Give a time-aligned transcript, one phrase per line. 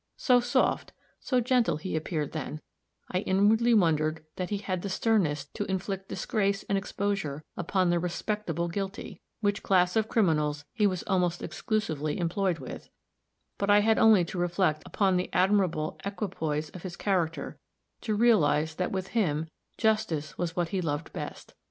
[0.17, 2.59] So soft, so gentle he appeared then,
[3.11, 7.99] I inwardly wondered that he had the sternness to inflict disgrace and exposure upon the
[7.99, 12.89] "respectable" guilty which class of criminals he was almost exclusively employed with
[13.59, 17.59] but I had only to reflect upon the admirable equipoise of his character,
[18.01, 21.53] to realize that with him justice was what he loved best.